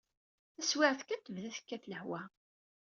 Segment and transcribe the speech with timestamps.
[0.55, 2.21] Taswiɛt kan tebda tekkat lehwa.